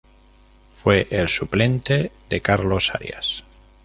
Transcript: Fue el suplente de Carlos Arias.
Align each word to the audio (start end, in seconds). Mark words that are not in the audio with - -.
Fue 0.71 1.05
el 1.11 1.29
suplente 1.29 2.11
de 2.27 2.41
Carlos 2.41 2.89
Arias. 2.95 3.43